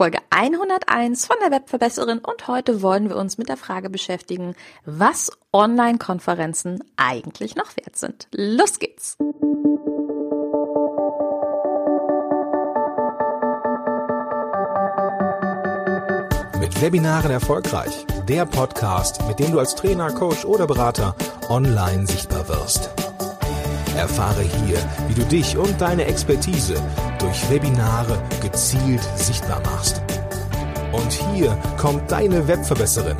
[0.00, 4.54] Folge 101 von der Webverbesserin und heute wollen wir uns mit der Frage beschäftigen,
[4.86, 8.26] was Online-Konferenzen eigentlich noch wert sind.
[8.32, 9.18] Los geht's!
[16.58, 18.06] Mit Webinaren erfolgreich.
[18.26, 21.14] Der Podcast, mit dem du als Trainer, Coach oder Berater
[21.50, 22.88] online sichtbar wirst.
[23.98, 24.78] Erfahre hier,
[25.08, 26.82] wie du dich und deine Expertise
[27.30, 30.02] durch Webinare gezielt sichtbar machst.
[30.90, 33.16] Und hier kommt deine Webverbesserin,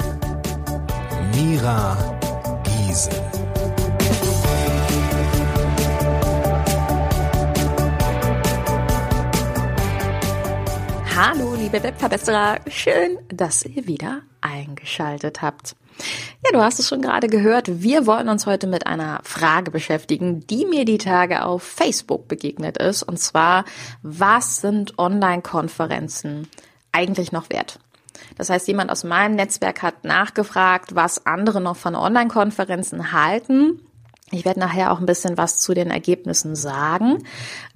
[1.33, 1.97] Mira
[2.65, 3.13] Giesen.
[11.15, 15.77] Hallo, liebe Webverbesserer, schön, dass ihr wieder eingeschaltet habt.
[16.43, 17.83] Ja, du hast es schon gerade gehört.
[17.83, 22.79] Wir wollen uns heute mit einer Frage beschäftigen, die mir die Tage auf Facebook begegnet
[22.79, 23.03] ist.
[23.03, 23.67] Und zwar,
[24.03, 26.49] was sind Online-Konferenzen
[26.93, 27.79] eigentlich noch wert?
[28.39, 33.81] Das heißt, jemand aus meinem Netzwerk hat nachgefragt, was andere noch von Online-Konferenzen halten.
[34.33, 37.25] Ich werde nachher auch ein bisschen was zu den Ergebnissen sagen.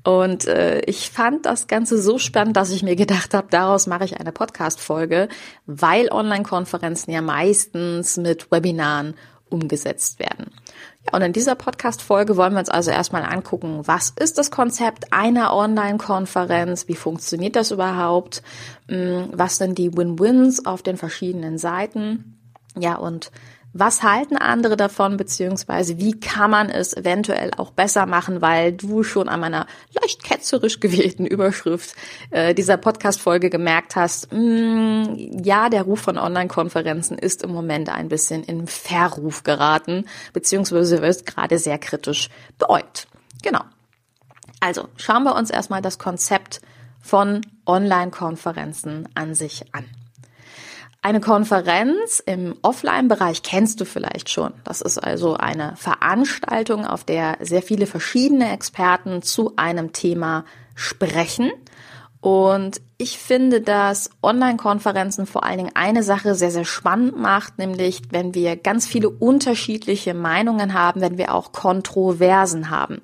[0.05, 4.05] Und äh, ich fand das Ganze so spannend, dass ich mir gedacht habe, daraus mache
[4.05, 5.29] ich eine Podcast-Folge,
[5.67, 9.15] weil Online-Konferenzen ja meistens mit Webinaren
[9.51, 10.53] umgesetzt werden.
[11.07, 15.13] Ja, und in dieser Podcast-Folge wollen wir uns also erstmal angucken, was ist das Konzept
[15.13, 16.87] einer Online-Konferenz?
[16.89, 18.43] Wie funktioniert das überhaupt?
[18.89, 22.39] Hm, was sind die Win-Wins auf den verschiedenen Seiten?
[22.77, 23.31] Ja, und
[23.75, 29.03] was halten andere davon, beziehungsweise wie kann man es eventuell auch besser machen, weil du
[29.03, 29.67] schon an meiner
[30.01, 31.97] leicht ketzerisch gewählten Überschrift
[32.31, 37.89] äh, dieser Podcast-Folge gemerkt hast, mh, mm, ja, der Ruf von Online-Konferenzen ist im Moment
[37.89, 43.09] ein bisschen in Verruf geraten, beziehungsweise wird gerade sehr kritisch beäugt.
[43.43, 43.63] Genau.
[44.61, 46.61] Also schauen wir uns erstmal das Konzept
[47.03, 49.85] von Online-Konferenzen an sich an.
[51.05, 54.55] Eine Konferenz im Offline-Bereich kennst du vielleicht schon.
[54.65, 61.53] Das ist also eine Veranstaltung, auf der sehr viele verschiedene Experten zu einem Thema sprechen.
[62.23, 68.01] Und ich finde, dass Online-Konferenzen vor allen Dingen eine Sache sehr, sehr spannend macht, nämlich
[68.09, 73.03] wenn wir ganz viele unterschiedliche Meinungen haben, wenn wir auch Kontroversen haben.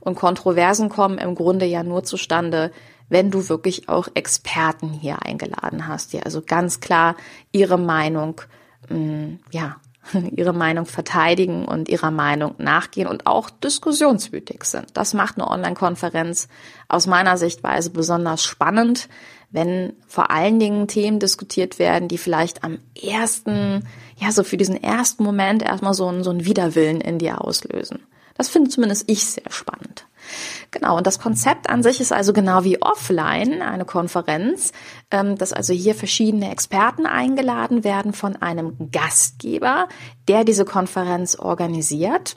[0.00, 2.70] Und Kontroversen kommen im Grunde ja nur zustande,
[3.08, 7.16] wenn du wirklich auch Experten hier eingeladen hast, die also ganz klar
[7.52, 8.40] ihre Meinung,
[8.88, 9.76] mm, ja,
[10.36, 14.86] ihre Meinung verteidigen und ihrer Meinung nachgehen und auch diskussionswütig sind.
[14.94, 16.48] Das macht eine Online-Konferenz
[16.88, 19.08] aus meiner Sichtweise besonders spannend,
[19.50, 23.86] wenn vor allen Dingen Themen diskutiert werden, die vielleicht am ersten,
[24.16, 28.00] ja, so für diesen ersten Moment erstmal so einen, so einen Widerwillen in dir auslösen.
[28.38, 30.06] Das finde zumindest ich sehr spannend.
[30.70, 34.72] Genau, und das Konzept an sich ist also genau wie offline, eine Konferenz,
[35.10, 39.88] ähm, dass also hier verschiedene Experten eingeladen werden von einem Gastgeber,
[40.28, 42.36] der diese Konferenz organisiert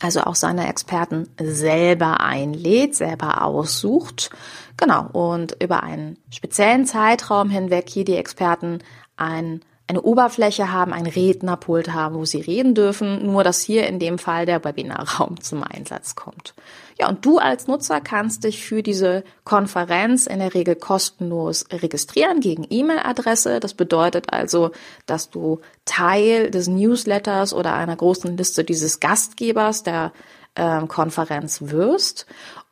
[0.00, 4.30] also auch seine Experten selber einlädt, selber aussucht.
[4.76, 8.80] Genau, und über einen speziellen Zeitraum hinweg hier die Experten
[9.16, 13.98] ein eine Oberfläche haben, ein Rednerpult haben, wo sie reden dürfen, nur dass hier in
[13.98, 16.54] dem Fall der Webinarraum zum Einsatz kommt.
[16.98, 22.40] Ja, und du als Nutzer kannst dich für diese Konferenz in der Regel kostenlos registrieren
[22.40, 23.60] gegen E-Mail-Adresse.
[23.60, 24.70] Das bedeutet also,
[25.06, 30.12] dass du Teil des Newsletters oder einer großen Liste dieses Gastgebers der
[30.54, 32.26] äh, Konferenz wirst.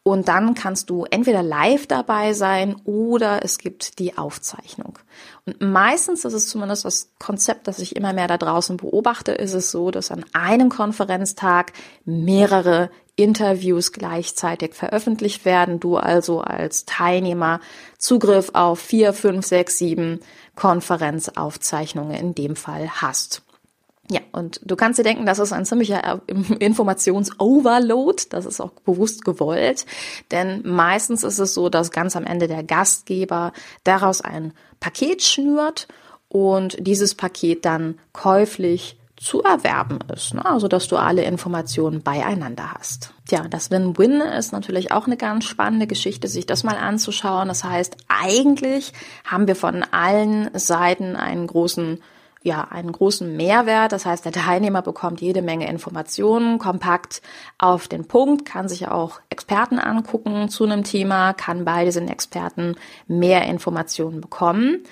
[0.04, 4.98] Und dann kannst du entweder live dabei sein oder es gibt die Aufzeichnung.
[5.46, 9.54] Und meistens, das ist zumindest das Konzept, das ich immer mehr da draußen beobachte, ist
[9.54, 11.72] es so, dass an einem Konferenztag
[12.04, 15.78] mehrere Interviews gleichzeitig veröffentlicht werden.
[15.78, 17.60] Du also als Teilnehmer
[17.96, 20.18] Zugriff auf vier, fünf, sechs, sieben
[20.56, 23.42] Konferenzaufzeichnungen in dem Fall hast.
[24.10, 26.20] Ja, und du kannst dir denken, das ist ein ziemlicher
[26.58, 28.24] Informationsoverload.
[28.30, 29.86] Das ist auch bewusst gewollt.
[30.30, 33.52] Denn meistens ist es so, dass ganz am Ende der Gastgeber
[33.84, 35.86] daraus ein Paket schnürt
[36.28, 40.34] und dieses Paket dann käuflich zu erwerben ist.
[40.34, 40.44] Ne?
[40.44, 43.14] Also, dass du alle Informationen beieinander hast.
[43.28, 47.46] Tja, das Win-Win ist natürlich auch eine ganz spannende Geschichte, sich das mal anzuschauen.
[47.46, 48.92] Das heißt, eigentlich
[49.24, 52.00] haben wir von allen Seiten einen großen
[52.42, 53.92] ja, einen großen Mehrwert.
[53.92, 57.22] Das heißt, der Teilnehmer bekommt jede Menge Informationen, kompakt
[57.58, 62.76] auf den Punkt, kann sich auch Experten angucken zu einem Thema, kann bei diesen Experten
[63.06, 64.84] mehr Informationen bekommen.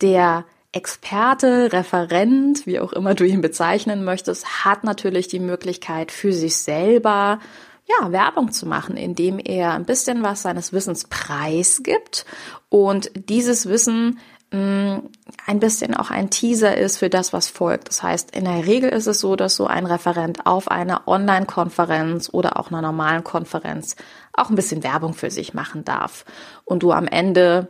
[0.00, 6.32] Der Experte, Referent, wie auch immer du ihn bezeichnen möchtest, hat natürlich die Möglichkeit für
[6.32, 7.40] sich selber
[7.86, 12.24] ja, Werbung zu machen, indem er ein bisschen was seines Wissens preisgibt
[12.68, 14.18] und dieses Wissen
[14.52, 17.88] ein bisschen auch ein Teaser ist für das, was folgt.
[17.88, 22.28] Das heißt, in der Regel ist es so, dass so ein Referent auf einer Online-Konferenz
[22.32, 23.96] oder auch einer normalen Konferenz
[24.34, 26.24] auch ein bisschen Werbung für sich machen darf.
[26.64, 27.68] Und du am Ende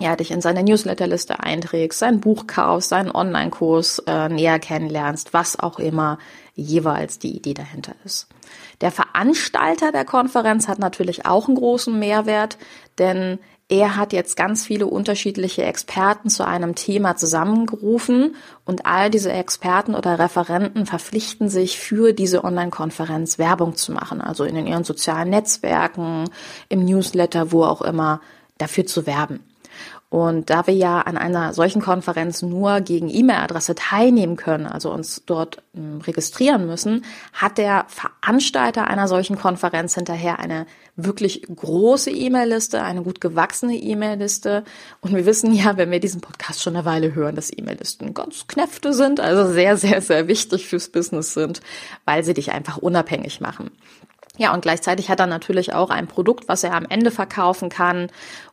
[0.00, 5.58] ja, dich in seine Newsletterliste einträgst, sein Buch kaufst, seinen Online-Kurs äh, näher kennenlernst, was
[5.58, 6.18] auch immer
[6.54, 8.26] jeweils die Idee dahinter ist.
[8.80, 12.58] Der Veranstalter der Konferenz hat natürlich auch einen großen Mehrwert,
[12.98, 13.38] denn
[13.68, 19.94] er hat jetzt ganz viele unterschiedliche Experten zu einem Thema zusammengerufen und all diese Experten
[19.94, 26.28] oder Referenten verpflichten sich für diese Online-Konferenz Werbung zu machen, also in ihren sozialen Netzwerken,
[26.68, 28.20] im Newsletter, wo auch immer,
[28.58, 29.40] dafür zu werben.
[30.14, 35.24] Und da wir ja an einer solchen Konferenz nur gegen E-Mail-Adresse teilnehmen können, also uns
[35.26, 42.80] dort ähm, registrieren müssen, hat der Veranstalter einer solchen Konferenz hinterher eine wirklich große E-Mail-Liste,
[42.80, 44.62] eine gut gewachsene E-Mail-Liste.
[45.00, 48.46] Und wir wissen ja, wenn wir diesen Podcast schon eine Weile hören, dass E-Mail-Listen ganz
[48.46, 51.60] Knäfte sind, also sehr, sehr, sehr wichtig fürs Business sind,
[52.04, 53.72] weil sie dich einfach unabhängig machen.
[54.36, 58.08] Ja, und gleichzeitig hat er natürlich auch ein Produkt, was er am Ende verkaufen kann.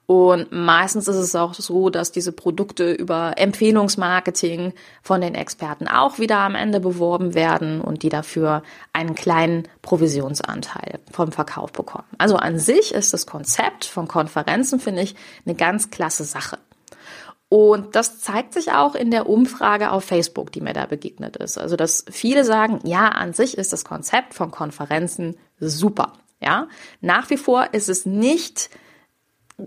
[0.05, 6.19] Und meistens ist es auch so, dass diese Produkte über Empfehlungsmarketing von den Experten auch
[6.19, 8.61] wieder am Ende beworben werden und die dafür
[8.93, 12.07] einen kleinen Provisionsanteil vom Verkauf bekommen.
[12.19, 16.59] Also an sich ist das Konzept von Konferenzen, finde ich, eine ganz klasse Sache.
[17.47, 21.57] Und das zeigt sich auch in der Umfrage auf Facebook, die mir da begegnet ist.
[21.57, 26.13] Also, dass viele sagen, ja, an sich ist das Konzept von Konferenzen super.
[26.41, 26.67] Ja,
[27.01, 28.71] nach wie vor ist es nicht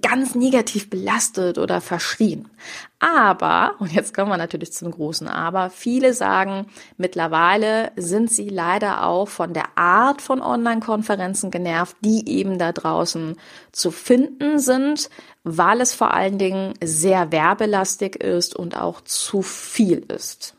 [0.02, 2.50] ganz negativ belastet oder verschrien.
[2.98, 9.06] Aber, und jetzt kommen wir natürlich zum großen Aber, viele sagen, mittlerweile sind sie leider
[9.06, 13.36] auch von der Art von Online-Konferenzen genervt, die eben da draußen
[13.72, 15.10] zu finden sind,
[15.42, 20.56] weil es vor allen Dingen sehr werbelastig ist und auch zu viel ist.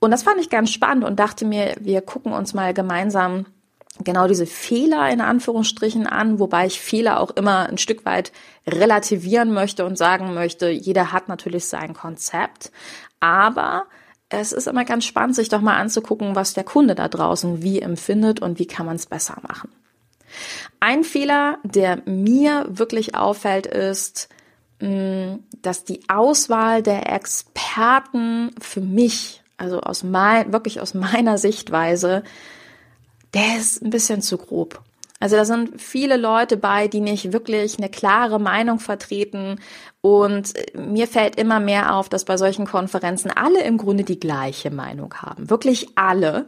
[0.00, 3.46] Und das fand ich ganz spannend und dachte mir, wir gucken uns mal gemeinsam
[4.04, 8.32] genau diese Fehler in Anführungsstrichen an, wobei ich Fehler auch immer ein Stück weit
[8.66, 12.70] relativieren möchte und sagen möchte, jeder hat natürlich sein Konzept,
[13.20, 13.86] aber
[14.28, 17.80] es ist immer ganz spannend, sich doch mal anzugucken, was der Kunde da draußen wie
[17.80, 19.70] empfindet und wie kann man es besser machen.
[20.80, 24.28] Ein Fehler, der mir wirklich auffällt, ist,
[24.80, 32.22] mm, dass die Auswahl der Experten für mich, also aus mein, wirklich aus meiner Sichtweise,
[33.34, 34.82] der ist ein bisschen zu grob.
[35.20, 39.58] Also da sind viele Leute bei, die nicht wirklich eine klare Meinung vertreten.
[40.00, 44.70] Und mir fällt immer mehr auf, dass bei solchen Konferenzen alle im Grunde die gleiche
[44.70, 45.50] Meinung haben.
[45.50, 46.46] Wirklich alle.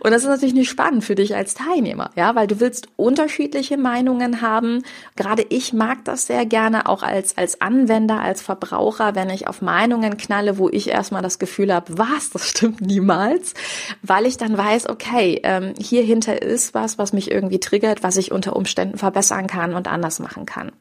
[0.00, 3.76] Und das ist natürlich nicht spannend für dich als Teilnehmer, ja, weil du willst unterschiedliche
[3.76, 4.82] Meinungen haben.
[5.16, 9.62] Gerade ich mag das sehr gerne auch als, als Anwender, als Verbraucher, wenn ich auf
[9.62, 13.54] Meinungen knalle, wo ich erstmal das Gefühl habe, was, das stimmt niemals,
[14.02, 18.16] weil ich dann weiß, okay, ähm, hier hinter ist was, was mich irgendwie triggert, was
[18.16, 20.72] ich unter Umständen verbessern kann und anders machen kann.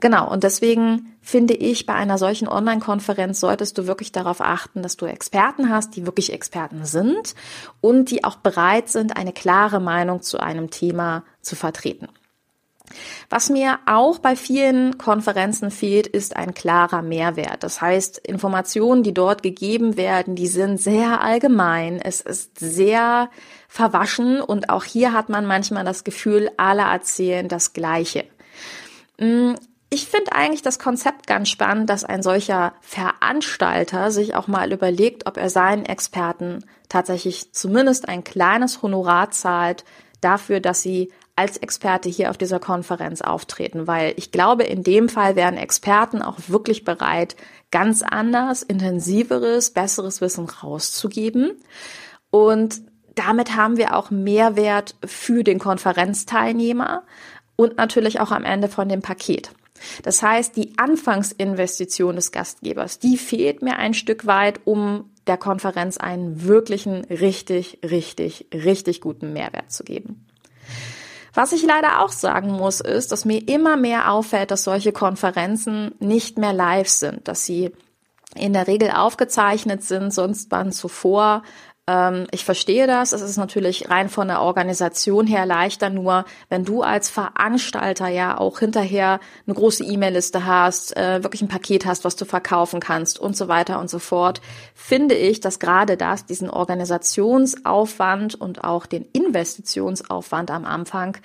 [0.00, 0.30] Genau.
[0.30, 5.04] Und deswegen finde ich, bei einer solchen Online-Konferenz solltest du wirklich darauf achten, dass du
[5.04, 7.34] Experten hast, die wirklich Experten sind
[7.82, 12.08] und die auch bereit sind, eine klare Meinung zu einem Thema zu vertreten.
[13.28, 17.62] Was mir auch bei vielen Konferenzen fehlt, ist ein klarer Mehrwert.
[17.62, 22.00] Das heißt, Informationen, die dort gegeben werden, die sind sehr allgemein.
[22.00, 23.28] Es ist sehr
[23.68, 28.24] verwaschen und auch hier hat man manchmal das Gefühl, alle erzählen das Gleiche.
[29.90, 35.26] Ich finde eigentlich das Konzept ganz spannend, dass ein solcher Veranstalter sich auch mal überlegt,
[35.26, 39.84] ob er seinen Experten tatsächlich zumindest ein kleines Honorar zahlt
[40.20, 45.08] dafür, dass sie als Experte hier auf dieser Konferenz auftreten, weil ich glaube, in dem
[45.08, 47.36] Fall wären Experten auch wirklich bereit,
[47.70, 51.52] ganz anders, intensiveres, besseres Wissen rauszugeben.
[52.30, 52.82] Und
[53.14, 57.04] damit haben wir auch Mehrwert für den Konferenzteilnehmer
[57.56, 59.52] und natürlich auch am Ende von dem Paket.
[60.02, 65.98] Das heißt, die Anfangsinvestition des Gastgebers, die fehlt mir ein Stück weit, um der Konferenz
[65.98, 70.26] einen wirklichen, richtig, richtig, richtig guten Mehrwert zu geben.
[71.34, 75.94] Was ich leider auch sagen muss, ist, dass mir immer mehr auffällt, dass solche Konferenzen
[76.00, 77.70] nicht mehr live sind, dass sie
[78.34, 81.42] in der Regel aufgezeichnet sind, sonst waren zuvor
[82.32, 83.12] ich verstehe das.
[83.12, 85.88] Es ist natürlich rein von der Organisation her leichter.
[85.88, 91.48] Nur wenn du als Veranstalter ja auch hinterher eine große E-Mail-Liste hast, äh, wirklich ein
[91.48, 94.42] Paket hast, was du verkaufen kannst und so weiter und so fort,
[94.74, 101.16] finde ich, dass gerade das diesen Organisationsaufwand und auch den Investitionsaufwand am Anfang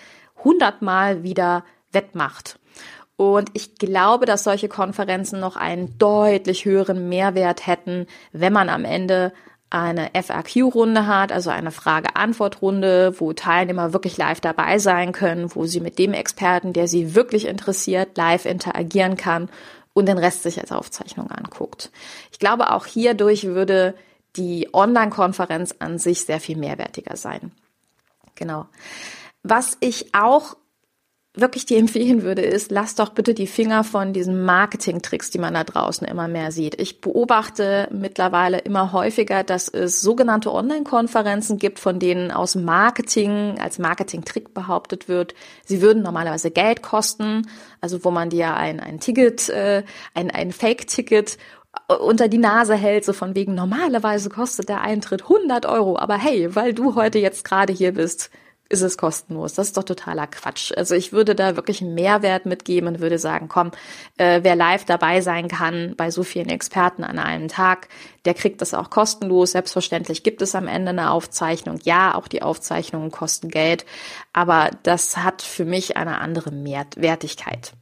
[0.43, 2.57] hundertmal wieder wettmacht.
[3.15, 8.85] Und ich glaube, dass solche Konferenzen noch einen deutlich höheren Mehrwert hätten, wenn man am
[8.85, 9.33] Ende
[9.73, 15.79] eine FAQ-Runde hat, also eine Frage-Antwort-Runde, wo Teilnehmer wirklich live dabei sein können, wo sie
[15.79, 19.49] mit dem Experten, der sie wirklich interessiert, live interagieren kann
[19.93, 21.91] und den Rest sich als Aufzeichnung anguckt.
[22.31, 23.95] Ich glaube, auch hierdurch würde
[24.35, 27.51] die Online-Konferenz an sich sehr viel mehrwertiger sein.
[28.35, 28.67] Genau.
[29.41, 30.55] Was ich auch
[31.35, 35.55] wirklich dir empfehlen würde, ist, lass doch bitte die Finger von diesen Marketing-Tricks, die man
[35.55, 36.79] da draußen immer mehr sieht.
[36.79, 43.79] Ich beobachte mittlerweile immer häufiger, dass es sogenannte Online-Konferenzen gibt, von denen aus Marketing als
[43.79, 45.33] Marketing-Trick behauptet wird,
[45.65, 47.47] sie würden normalerweise Geld kosten,
[47.81, 51.39] also wo man dir ein, ein Ticket, äh, ein, ein Fake-Ticket
[51.99, 56.55] unter die Nase hält, so von wegen normalerweise kostet der Eintritt 100 Euro, aber hey,
[56.55, 58.29] weil du heute jetzt gerade hier bist,
[58.69, 59.53] ist es kostenlos.
[59.53, 60.71] Das ist doch totaler Quatsch.
[60.75, 63.71] Also ich würde da wirklich einen Mehrwert mitgeben und würde sagen, komm,
[64.17, 67.89] äh, wer live dabei sein kann bei so vielen Experten an einem Tag,
[68.25, 69.51] der kriegt das auch kostenlos.
[69.51, 71.79] Selbstverständlich gibt es am Ende eine Aufzeichnung.
[71.83, 73.85] Ja, auch die Aufzeichnungen kosten Geld,
[74.31, 77.73] aber das hat für mich eine andere Wertigkeit.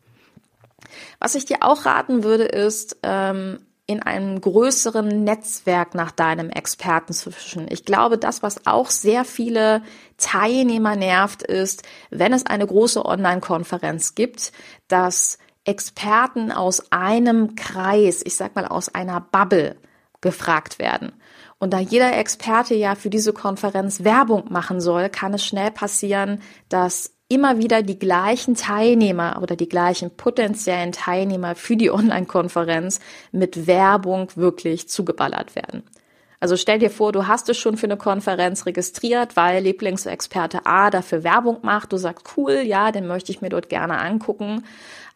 [1.19, 3.59] Was ich dir auch raten würde, ist, ähm,
[3.91, 7.67] in einem größeren Netzwerk nach deinem Experten zu fischen.
[7.69, 9.83] Ich glaube, das, was auch sehr viele
[10.17, 14.51] Teilnehmer nervt, ist, wenn es eine große Online-Konferenz gibt,
[14.87, 19.75] dass Experten aus einem Kreis, ich sag mal aus einer Bubble,
[20.21, 21.13] gefragt werden.
[21.59, 26.41] Und da jeder Experte ja für diese Konferenz Werbung machen soll, kann es schnell passieren,
[26.69, 32.99] dass immer wieder die gleichen Teilnehmer oder die gleichen potenziellen Teilnehmer für die Online-Konferenz
[33.31, 35.83] mit Werbung wirklich zugeballert werden.
[36.41, 40.89] Also stell dir vor, du hast es schon für eine Konferenz registriert, weil Lieblingsexperte A
[40.89, 41.93] dafür Werbung macht.
[41.93, 44.63] Du sagst, cool, ja, den möchte ich mir dort gerne angucken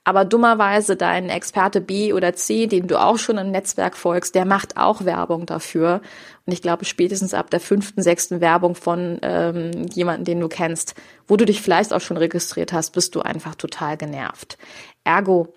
[0.05, 4.45] aber dummerweise dein Experte B oder C, den du auch schon im Netzwerk folgst, der
[4.45, 6.00] macht auch Werbung dafür.
[6.45, 10.93] Und ich glaube, spätestens ab der fünften, sechsten Werbung von ähm, jemanden, den du kennst,
[11.27, 14.59] wo du dich vielleicht auch schon registriert hast, bist du einfach total genervt.
[15.03, 15.51] Ergo,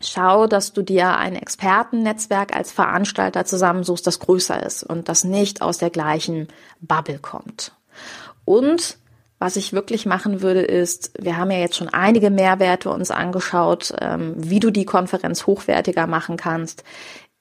[0.00, 5.60] schau, dass du dir ein Expertennetzwerk als Veranstalter zusammensuchst, das größer ist und das nicht
[5.60, 6.48] aus der gleichen
[6.80, 7.72] Bubble kommt.
[8.46, 8.96] Und
[9.44, 13.92] was ich wirklich machen würde, ist, wir haben ja jetzt schon einige Mehrwerte uns angeschaut,
[14.00, 16.82] ähm, wie du die Konferenz hochwertiger machen kannst.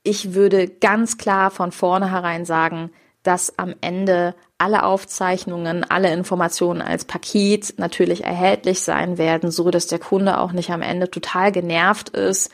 [0.03, 2.91] Ich würde ganz klar von vornherein sagen,
[3.23, 9.87] dass am Ende alle Aufzeichnungen, alle Informationen als Paket natürlich erhältlich sein werden, so dass
[9.87, 12.51] der Kunde auch nicht am Ende total genervt ist,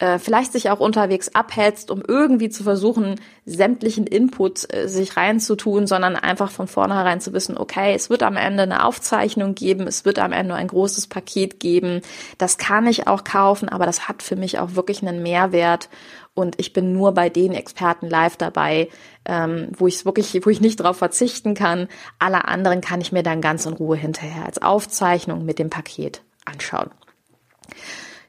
[0.00, 5.86] äh, vielleicht sich auch unterwegs abhetzt, um irgendwie zu versuchen, sämtlichen Input äh, sich reinzutun,
[5.86, 10.06] sondern einfach von vornherein zu wissen, okay, es wird am Ende eine Aufzeichnung geben, es
[10.06, 12.00] wird am Ende ein großes Paket geben,
[12.38, 15.90] das kann ich auch kaufen, aber das hat für mich auch wirklich einen Mehrwert
[16.32, 18.88] und ich bin nur bei den Experten live dabei,
[19.26, 21.88] ähm, wo ich wirklich, wo ich nicht darauf verzichten kann.
[22.18, 26.22] Alle anderen kann ich mir dann ganz in Ruhe hinterher als Aufzeichnung mit dem Paket
[26.46, 26.90] anschauen.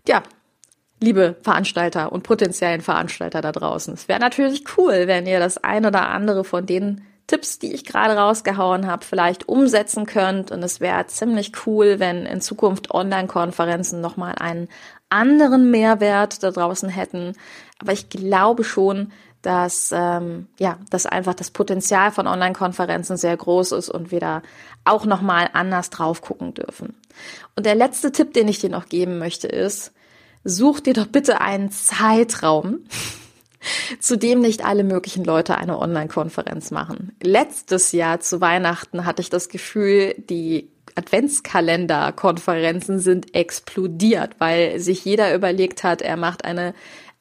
[0.06, 0.24] Ja,
[1.02, 3.94] liebe Veranstalter und potenziellen Veranstalter da draußen.
[3.94, 7.86] Es wäre natürlich cool, wenn ihr das ein oder andere von den Tipps, die ich
[7.86, 10.52] gerade rausgehauen habe, vielleicht umsetzen könnt.
[10.52, 14.68] Und es wäre ziemlich cool, wenn in Zukunft Online-Konferenzen nochmal einen
[15.10, 17.34] anderen Mehrwert da draußen hätten.
[17.80, 23.72] Aber ich glaube schon, dass ähm, ja, dass einfach das Potenzial von Online-Konferenzen sehr groß
[23.72, 24.42] ist und wir da
[24.86, 26.96] auch nochmal anders drauf gucken dürfen.
[27.56, 29.94] Und der letzte Tipp, den ich dir noch geben möchte, ist,
[30.44, 32.82] such dir doch bitte einen Zeitraum,
[34.00, 37.16] zu dem nicht alle möglichen Leute eine Online-Konferenz machen.
[37.22, 45.34] Letztes Jahr zu Weihnachten hatte ich das Gefühl, die Adventskalender-Konferenzen sind explodiert, weil sich jeder
[45.34, 46.74] überlegt hat, er macht eine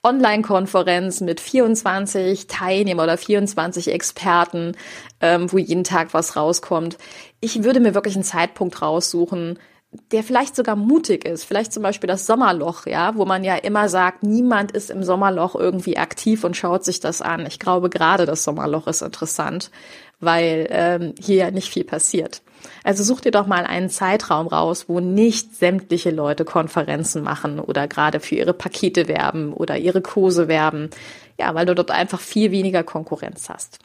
[0.03, 4.73] Online-Konferenz mit 24 Teilnehmer oder 24 Experten,
[5.21, 6.97] ähm, wo jeden Tag was rauskommt.
[7.41, 9.59] Ich würde mir wirklich einen Zeitpunkt raussuchen,
[10.13, 13.89] der vielleicht sogar mutig ist, vielleicht zum Beispiel das Sommerloch, ja, wo man ja immer
[13.89, 17.45] sagt, niemand ist im Sommerloch irgendwie aktiv und schaut sich das an.
[17.47, 19.71] Ich glaube, gerade das Sommerloch ist interessant,
[20.21, 22.43] weil ähm, hier ja nicht viel passiert.
[22.85, 27.89] Also such dir doch mal einen Zeitraum raus, wo nicht sämtliche Leute Konferenzen machen oder
[27.89, 30.91] gerade für ihre Pakete werben oder ihre Kurse werben.
[31.39, 33.79] Ja, weil du dort einfach viel weniger Konkurrenz hast.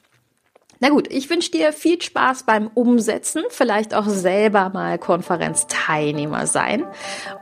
[0.80, 6.86] Na gut, ich wünsche dir viel Spaß beim Umsetzen, vielleicht auch selber mal Konferenzteilnehmer sein.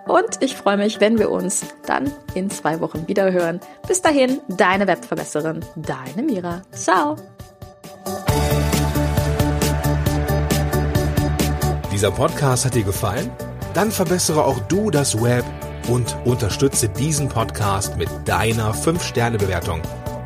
[0.07, 3.59] Und ich freue mich, wenn wir uns dann in zwei Wochen wieder hören.
[3.87, 6.61] Bis dahin, deine Webverbesserin, deine Mira.
[6.71, 7.15] Ciao.
[11.91, 13.31] Dieser Podcast hat dir gefallen?
[13.73, 15.45] Dann verbessere auch du das Web
[15.87, 19.81] und unterstütze diesen Podcast mit deiner 5-Sterne-Bewertung